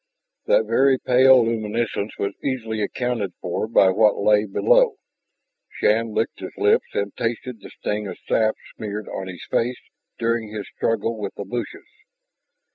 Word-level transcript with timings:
That 0.47 0.65
very 0.65 0.97
pale 0.97 1.45
luminescence 1.45 2.17
was 2.17 2.33
easily 2.43 2.81
accounted 2.81 3.33
for 3.39 3.67
by 3.67 3.89
what 3.89 4.17
lay 4.17 4.45
below. 4.45 4.95
Shann 5.69 6.15
licked 6.15 6.39
his 6.39 6.53
lips 6.57 6.87
and 6.95 7.15
tasted 7.15 7.59
the 7.59 7.69
sting 7.69 8.07
of 8.07 8.17
sap 8.27 8.55
smeared 8.75 9.07
on 9.07 9.27
his 9.27 9.45
face 9.51 9.77
during 10.17 10.49
his 10.51 10.67
struggle 10.75 11.19
with 11.19 11.35
the 11.35 11.45
bushes. 11.45 11.85